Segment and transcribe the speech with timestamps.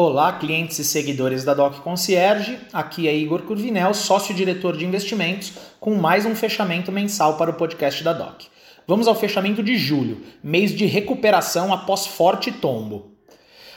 [0.00, 2.56] Olá, clientes e seguidores da Doc Concierge.
[2.72, 8.04] Aqui é Igor Curvinel, sócio-diretor de investimentos, com mais um fechamento mensal para o podcast
[8.04, 8.42] da Doc.
[8.86, 13.10] Vamos ao fechamento de julho, mês de recuperação após forte tombo.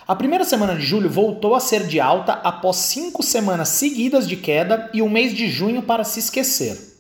[0.07, 4.35] A primeira semana de julho voltou a ser de alta após cinco semanas seguidas de
[4.35, 6.90] queda e o mês de junho para se esquecer.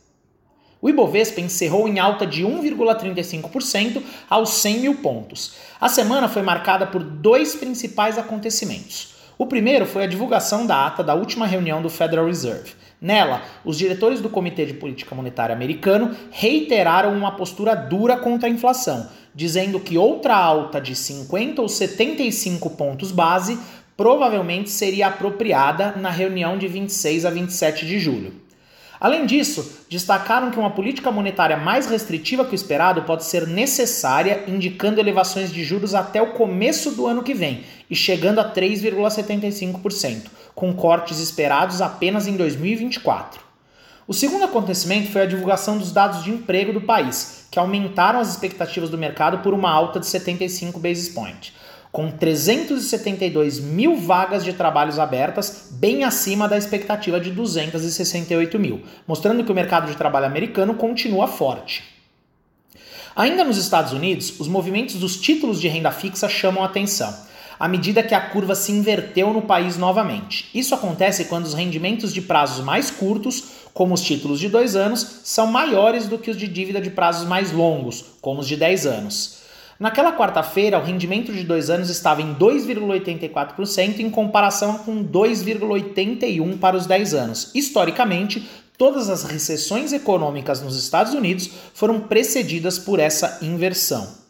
[0.81, 5.53] O Ibovespa encerrou em alta de 1,35% aos 100 mil pontos.
[5.79, 9.13] A semana foi marcada por dois principais acontecimentos.
[9.37, 12.73] O primeiro foi a divulgação da ata da última reunião do Federal Reserve.
[12.99, 18.51] Nela, os diretores do Comitê de Política Monetária americano reiteraram uma postura dura contra a
[18.51, 23.57] inflação, dizendo que outra alta de 50 ou 75 pontos base
[23.97, 28.50] provavelmente seria apropriada na reunião de 26 a 27 de julho.
[29.01, 34.43] Além disso, destacaram que uma política monetária mais restritiva que o esperado pode ser necessária,
[34.47, 40.27] indicando elevações de juros até o começo do ano que vem e chegando a 3,75%,
[40.53, 43.41] com cortes esperados apenas em 2024.
[44.07, 48.29] O segundo acontecimento foi a divulgação dos dados de emprego do país, que aumentaram as
[48.29, 51.53] expectativas do mercado por uma alta de 75 basis points
[51.91, 59.43] com 372 mil vagas de trabalhos abertas, bem acima da expectativa de 268 mil, mostrando
[59.43, 61.83] que o mercado de trabalho americano continua forte.
[63.13, 67.13] Ainda nos Estados Unidos, os movimentos dos títulos de renda fixa chamam a atenção,
[67.59, 70.49] à medida que a curva se inverteu no país novamente.
[70.53, 75.21] Isso acontece quando os rendimentos de prazos mais curtos, como os títulos de dois anos,
[75.25, 78.85] são maiores do que os de dívida de prazos mais longos, como os de 10
[78.85, 79.40] anos.
[79.81, 86.77] Naquela quarta-feira, o rendimento de dois anos estava em 2,84% em comparação com 2,81% para
[86.77, 87.49] os 10 anos.
[87.55, 94.20] Historicamente, todas as recessões econômicas nos Estados Unidos foram precedidas por essa inversão.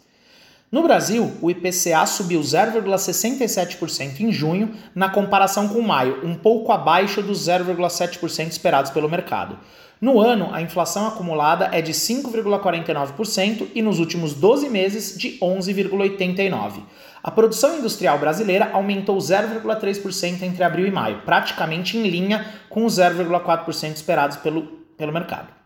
[0.72, 7.22] No Brasil, o IPCA subiu 0,67% em junho, na comparação com maio, um pouco abaixo
[7.22, 9.60] dos 0,7% esperados pelo mercado.
[10.00, 16.82] No ano, a inflação acumulada é de 5,49% e nos últimos 12 meses de 11,89%.
[17.22, 22.96] A produção industrial brasileira aumentou 0,3% entre abril e maio, praticamente em linha com os
[22.98, 24.64] 0,4% esperados pelo,
[24.98, 25.61] pelo mercado.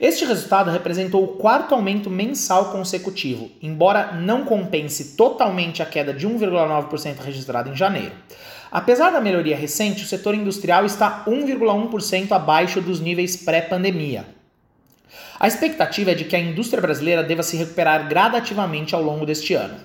[0.00, 6.26] Este resultado representou o quarto aumento mensal consecutivo, embora não compense totalmente a queda de
[6.26, 8.12] 1,9% registrada em janeiro.
[8.72, 14.24] Apesar da melhoria recente, o setor industrial está 1,1% abaixo dos níveis pré-pandemia.
[15.38, 19.54] A expectativa é de que a indústria brasileira deva se recuperar gradativamente ao longo deste
[19.54, 19.76] ano.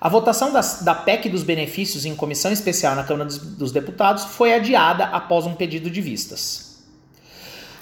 [0.00, 4.24] A votação das, da PEC dos benefícios em comissão especial na Câmara dos, dos Deputados
[4.24, 6.75] foi adiada após um pedido de vistas.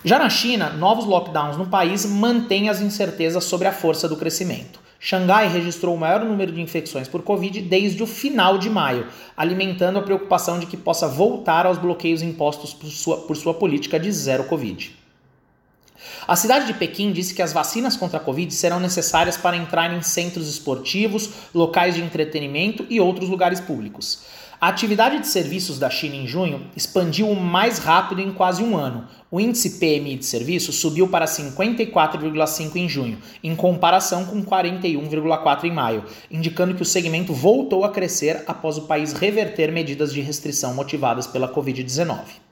[0.06, 4.78] Já na China, novos lockdowns no país mantêm as incertezas sobre a força do crescimento.
[5.00, 9.98] Xangai registrou o maior número de infecções por Covid desde o final de maio, alimentando
[9.98, 14.12] a preocupação de que possa voltar aos bloqueios impostos por sua, por sua política de
[14.12, 14.94] zero Covid.
[16.28, 19.90] A cidade de Pequim disse que as vacinas contra a Covid serão necessárias para entrar
[19.90, 24.22] em centros esportivos, locais de entretenimento e outros lugares públicos.
[24.64, 29.06] A atividade de serviços da China em junho expandiu mais rápido em quase um ano.
[29.30, 35.70] O índice PMI de serviços subiu para 54,5 em junho, em comparação com 41,4 em
[35.70, 40.72] maio, indicando que o segmento voltou a crescer após o país reverter medidas de restrição
[40.72, 42.43] motivadas pela Covid-19.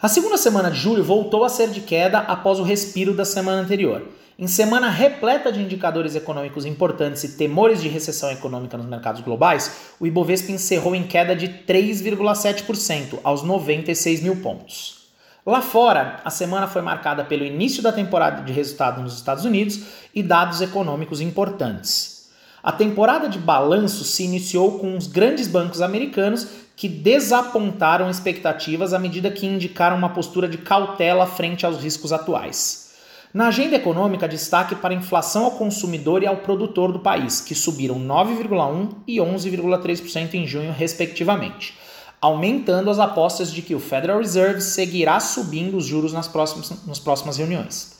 [0.00, 3.60] A segunda semana de julho voltou a ser de queda após o respiro da semana
[3.60, 4.06] anterior.
[4.38, 9.92] Em semana repleta de indicadores econômicos importantes e temores de recessão econômica nos mercados globais,
[9.98, 15.08] o Ibovespa encerrou em queda de 3,7% aos 96 mil pontos.
[15.44, 19.80] Lá fora, a semana foi marcada pelo início da temporada de resultados nos Estados Unidos
[20.14, 22.28] e dados econômicos importantes.
[22.62, 26.46] A temporada de balanço se iniciou com os grandes bancos americanos
[26.78, 32.92] que desapontaram expectativas à medida que indicaram uma postura de cautela frente aos riscos atuais.
[33.34, 37.52] Na agenda econômica, destaque para a inflação ao consumidor e ao produtor do país, que
[37.52, 41.76] subiram 9,1% e 11,3% em junho, respectivamente,
[42.20, 47.00] aumentando as apostas de que o Federal Reserve seguirá subindo os juros nas próximas, nas
[47.00, 47.98] próximas reuniões.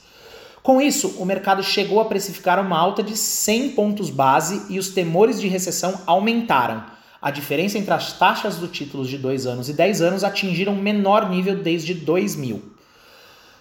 [0.63, 4.91] Com isso, o mercado chegou a precificar uma alta de 100 pontos base e os
[4.91, 6.97] temores de recessão aumentaram.
[7.21, 11.29] A diferença entre as taxas do títulos de 2 anos e 10 anos atingiram menor
[11.29, 12.63] nível desde 2000.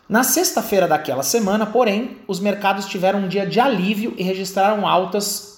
[0.08, 5.58] Na sexta-feira daquela semana, porém, os mercados tiveram um dia de alívio e registraram altas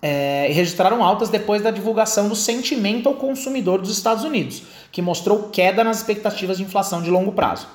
[0.00, 4.62] é, registraram altas depois da divulgação do sentimento ao consumidor dos Estados Unidos,
[4.92, 7.66] que mostrou queda nas expectativas de inflação de longo prazo.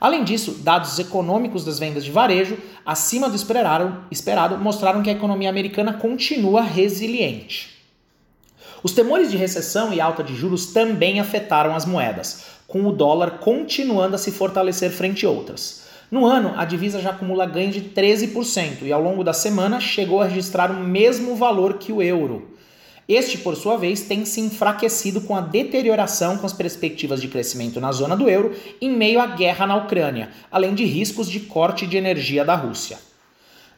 [0.00, 5.48] Além disso, dados econômicos das vendas de varejo, acima do esperado mostraram que a economia
[5.48, 7.77] americana continua resiliente.
[8.82, 13.38] Os temores de recessão e alta de juros também afetaram as moedas, com o dólar
[13.38, 15.88] continuando a se fortalecer frente a outras.
[16.10, 20.22] No ano, a divisa já acumula ganho de 13% e ao longo da semana chegou
[20.22, 22.56] a registrar o mesmo valor que o euro.
[23.08, 27.80] Este, por sua vez, tem se enfraquecido com a deterioração com as perspectivas de crescimento
[27.80, 31.86] na zona do euro em meio à guerra na Ucrânia, além de riscos de corte
[31.86, 33.07] de energia da Rússia.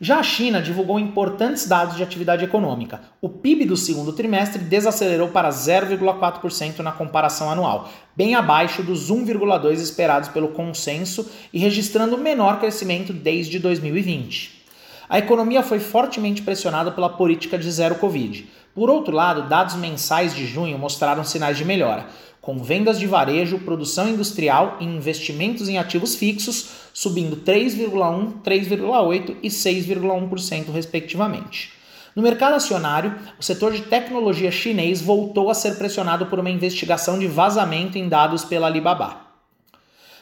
[0.03, 3.03] Já a China divulgou importantes dados de atividade econômica.
[3.21, 7.87] O PIB do segundo trimestre desacelerou para 0,4% na comparação anual,
[8.17, 14.65] bem abaixo dos 1,2% esperados pelo consenso e registrando o menor crescimento desde 2020.
[15.07, 18.49] A economia foi fortemente pressionada pela política de zero Covid.
[18.75, 22.07] Por outro lado, dados mensais de junho mostraram sinais de melhora,
[22.41, 29.49] com vendas de varejo, produção industrial e investimentos em ativos fixos subindo 3,1%, 3,8% e
[29.49, 31.73] 6,1%, respectivamente.
[32.15, 37.19] No mercado acionário, o setor de tecnologia chinês voltou a ser pressionado por uma investigação
[37.19, 39.29] de vazamento em dados pela Alibaba.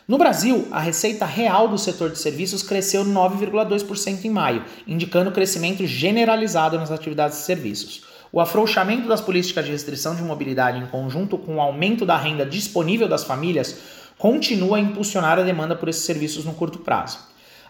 [0.06, 5.86] No Brasil, a receita real do setor de serviços cresceu 9,2% em maio, indicando crescimento
[5.86, 8.07] generalizado nas atividades de serviços.
[8.30, 12.44] O afrouxamento das políticas de restrição de mobilidade, em conjunto com o aumento da renda
[12.44, 13.78] disponível das famílias,
[14.18, 17.18] continua a impulsionar a demanda por esses serviços no curto prazo.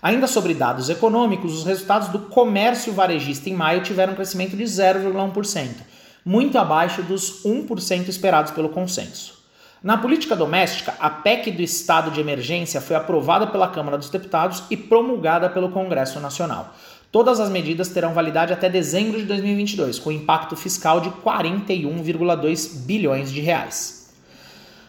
[0.02, 4.64] Ainda sobre dados econômicos, os resultados do comércio varejista em maio tiveram um crescimento de
[4.64, 5.68] 0,1%,
[6.24, 9.38] muito abaixo dos 1% esperados pelo consenso.
[9.82, 14.64] Na política doméstica, a PEC do estado de emergência foi aprovada pela Câmara dos Deputados
[14.70, 16.74] e promulgada pelo Congresso Nacional.
[17.10, 23.32] Todas as medidas terão validade até dezembro de 2022, com impacto fiscal de 41,2 bilhões
[23.32, 24.10] de reais.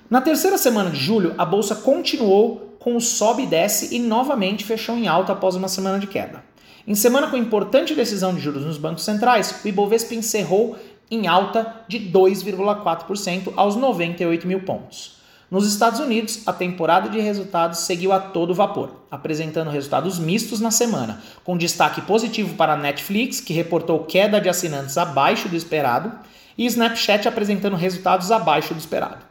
[0.09, 4.65] Na terceira semana de julho, a bolsa continuou com o sobe e desce e novamente
[4.65, 6.43] fechou em alta após uma semana de queda.
[6.85, 10.75] Em semana com importante decisão de juros nos bancos centrais, o Ibovespa encerrou
[11.09, 15.18] em alta de 2,4% aos 98 mil pontos.
[15.51, 20.69] Nos Estados Unidos, a temporada de resultados seguiu a todo vapor, apresentando resultados mistos na
[20.69, 26.11] semana, com destaque positivo para a Netflix, que reportou queda de assinantes abaixo do esperado,
[26.55, 29.25] e Snapchat apresentando resultados abaixo do esperado.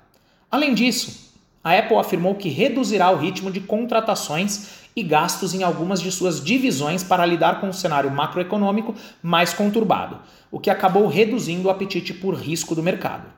[0.50, 1.32] Além disso,
[1.62, 6.42] a Apple afirmou que reduzirá o ritmo de contratações e gastos em algumas de suas
[6.42, 8.92] divisões para lidar com um cenário macroeconômico
[9.22, 10.18] mais conturbado,
[10.50, 13.37] o que acabou reduzindo o apetite por risco do mercado.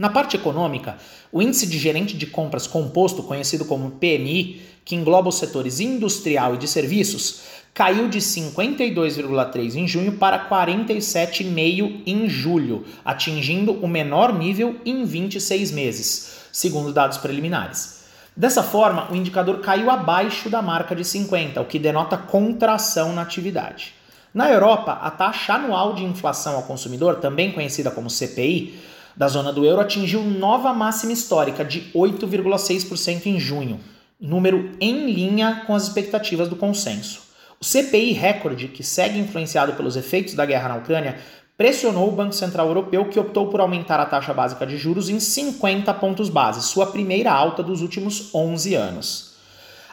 [0.00, 0.96] Na parte econômica,
[1.30, 6.54] o índice de gerente de compras composto, conhecido como PMI, que engloba os setores industrial
[6.54, 7.42] e de serviços,
[7.74, 15.70] caiu de 52,3 em junho para 47,5 em julho, atingindo o menor nível em 26
[15.70, 18.04] meses, segundo dados preliminares.
[18.34, 23.20] Dessa forma, o indicador caiu abaixo da marca de 50, o que denota contração na
[23.20, 23.92] atividade.
[24.32, 29.52] Na Europa, a taxa anual de inflação ao consumidor, também conhecida como CPI, da zona
[29.52, 33.80] do euro atingiu nova máxima histórica de 8,6% em junho,
[34.20, 37.22] número em linha com as expectativas do consenso.
[37.60, 41.18] O CPI recorde, que segue influenciado pelos efeitos da guerra na Ucrânia,
[41.56, 45.20] pressionou o Banco Central Europeu, que optou por aumentar a taxa básica de juros em
[45.20, 49.29] 50 pontos base, sua primeira alta dos últimos 11 anos.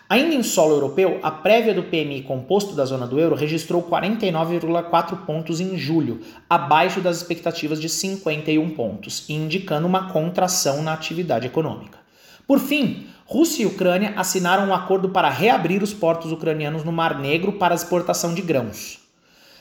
[0.09, 5.25] Ainda em solo europeu, a prévia do PMI composto da zona do euro registrou 49,4
[5.25, 11.99] pontos em julho, abaixo das expectativas de 51 pontos, indicando uma contração na atividade econômica.
[12.47, 17.19] Por fim, Rússia e Ucrânia assinaram um acordo para reabrir os portos ucranianos no Mar
[17.19, 18.99] Negro para exportação de grãos.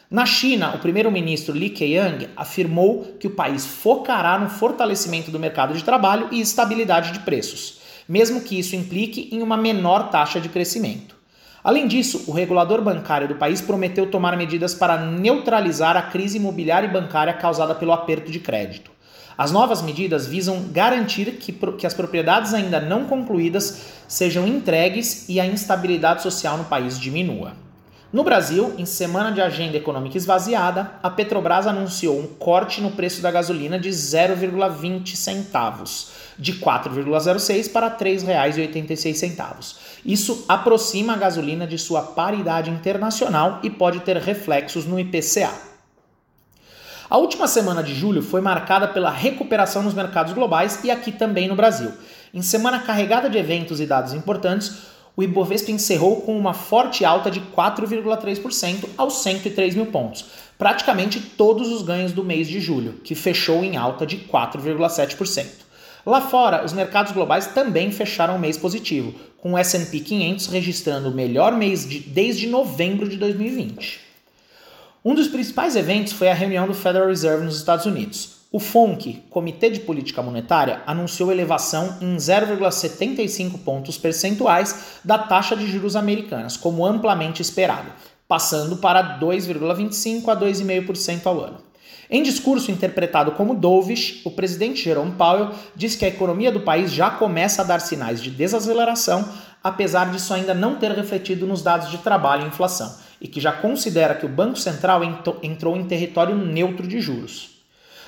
[0.09, 5.75] Na China, o primeiro-ministro Li Keqiang afirmou que o país focará no fortalecimento do mercado
[5.75, 10.49] de trabalho e estabilidade de preços, mesmo que isso implique em uma menor taxa de
[10.49, 11.17] crescimento.
[11.63, 16.87] Além disso, o regulador bancário do país prometeu tomar medidas para neutralizar a crise imobiliária
[16.87, 18.91] e bancária causada pelo aperto de crédito.
[19.37, 25.41] As novas medidas visam garantir que, que as propriedades ainda não concluídas sejam entregues e
[25.41, 27.66] a instabilidade social no país diminua.
[28.17, 33.21] No Brasil, em semana de agenda econômica esvaziada, a Petrobras anunciou um corte no preço
[33.21, 39.77] da gasolina de 0,20 centavos, de 4,06 para R$ 3,86.
[40.03, 45.53] Isso aproxima a gasolina de sua paridade internacional e pode ter reflexos no IPCA.
[47.11, 51.49] A última semana de julho foi marcada pela recuperação nos mercados globais e aqui também
[51.49, 51.93] no Brasil.
[52.33, 57.31] Em semana carregada de eventos e dados importantes, o Ibovespa encerrou com uma forte alta
[57.31, 60.27] de 4,3% aos 103 mil pontos,
[60.59, 65.47] praticamente todos os ganhos do mês de julho, que fechou em alta de 4,7%.
[66.05, 71.09] Lá fora, os mercados globais também fecharam o mês positivo, com o S&P 500 registrando
[71.09, 74.01] o melhor mês de, desde novembro de 2020.
[75.05, 78.36] Um dos principais eventos foi a reunião do Federal Reserve nos Estados Unidos.
[78.57, 85.67] O FONC, Comitê de Política Monetária, anunciou elevação em 0,75 pontos percentuais da taxa de
[85.67, 87.93] juros americanas, como amplamente esperado,
[88.27, 91.59] passando para 2,25 a 2,5% ao ano.
[92.09, 96.91] Em discurso interpretado como dovish, o presidente Jerome Powell disse que a economia do país
[96.91, 99.29] já começa a dar sinais de desaceleração,
[99.63, 103.53] apesar disso ainda não ter refletido nos dados de trabalho e inflação, e que já
[103.53, 105.03] considera que o Banco Central
[105.43, 107.56] entrou em território neutro de juros.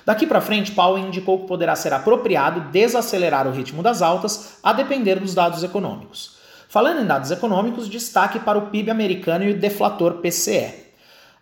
[0.08, 4.72] Daqui para frente, Powell indicou que poderá ser apropriado desacelerar o ritmo das altas a
[4.72, 6.38] depender dos dados econômicos.
[6.66, 10.72] Falando em dados econômicos, destaque para o PIB americano e o deflator PCE.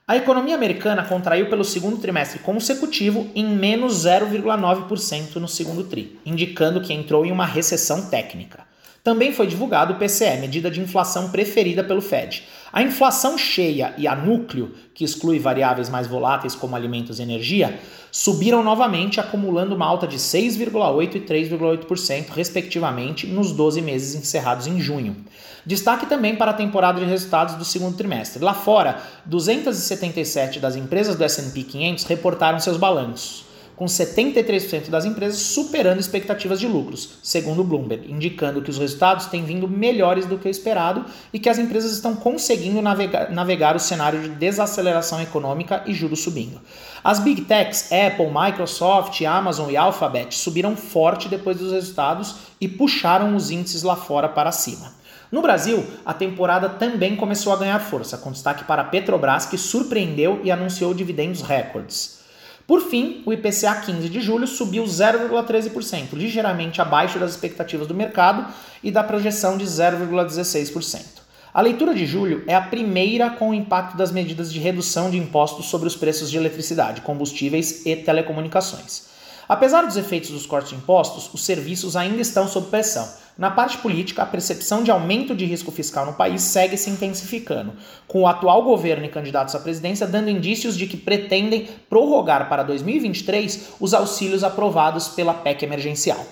[0.04, 6.80] A economia americana contraiu pelo segundo trimestre consecutivo em menos 0,9% no segundo TRI, indicando
[6.80, 8.64] que entrou em uma recessão técnica.
[9.04, 12.42] Também foi divulgado o PCE, medida de inflação preferida pelo Fed.
[12.76, 17.80] A inflação cheia e a núcleo, que exclui variáveis mais voláteis como alimentos e energia,
[18.12, 24.78] subiram novamente, acumulando uma alta de 6,8% e 3,8%, respectivamente, nos 12 meses encerrados em
[24.78, 25.16] junho.
[25.64, 28.45] Destaque também para a temporada de resultados do segundo trimestre.
[28.45, 35.38] Lá fora, 277 das empresas do S&P 500 reportaram seus balanços com 73% das empresas
[35.38, 40.38] superando expectativas de lucros, segundo o Bloomberg, indicando que os resultados têm vindo melhores do
[40.38, 45.21] que o esperado e que as empresas estão conseguindo navegar, navegar o cenário de desaceleração
[45.21, 46.59] econômica e juros subindo.
[47.04, 53.37] As Big Techs, Apple, Microsoft, Amazon e Alphabet subiram forte depois dos resultados e puxaram
[53.37, 54.95] os índices lá fora para cima.
[55.30, 59.59] No Brasil, a temporada também começou a ganhar força, com destaque para a Petrobras, que
[59.59, 62.25] surpreendeu e anunciou dividendos recordes.
[62.66, 68.52] Por fim, o IPCA 15 de julho subiu 0,13%, ligeiramente abaixo das expectativas do mercado
[68.82, 71.25] e da projeção de 0,16%.
[71.54, 75.16] A leitura de julho é a primeira com o impacto das medidas de redução de
[75.16, 79.15] impostos sobre os preços de eletricidade, combustíveis e telecomunicações.
[79.48, 83.08] Apesar dos efeitos dos cortes de impostos, os serviços ainda estão sob pressão.
[83.38, 87.74] Na parte política, a percepção de aumento de risco fiscal no país segue se intensificando,
[88.08, 92.62] com o atual governo e candidatos à presidência dando indícios de que pretendem prorrogar para
[92.62, 96.24] 2023 os auxílios aprovados pela PEC emergencial.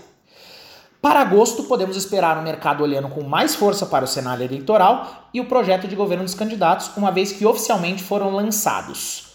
[1.01, 5.41] Para agosto, podemos esperar o mercado olhando com mais força para o cenário eleitoral e
[5.41, 9.34] o projeto de governo dos candidatos, uma vez que oficialmente foram lançados.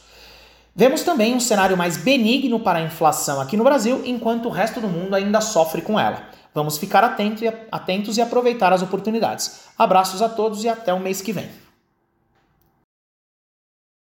[0.79, 4.79] Vemos também um cenário mais benigno para a inflação aqui no Brasil, enquanto o resto
[4.79, 6.29] do mundo ainda sofre com ela.
[6.55, 9.65] Vamos ficar atentos e aproveitar as oportunidades.
[9.77, 11.49] Abraços a todos e até o mês que vem.